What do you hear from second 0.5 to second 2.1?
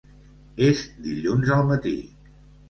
És dilluns al matí.